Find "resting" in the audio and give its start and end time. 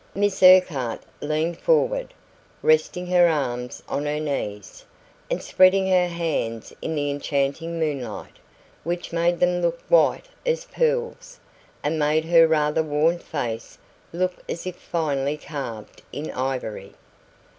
2.63-3.05